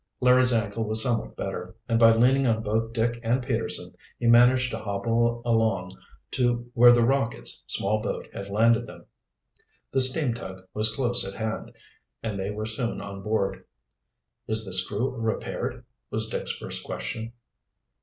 [0.19, 4.71] Larry's ankle was somewhat better, and by leaning on both Dick and Peterson he managed
[4.71, 5.91] to hobble along
[6.31, 9.05] to where the Rocket's small boat had landed them.
[9.91, 11.73] The steam tug was close at hand,
[12.23, 13.63] and they were soon on board.
[14.47, 17.33] "Is the screw repaired?" was Dick's first question.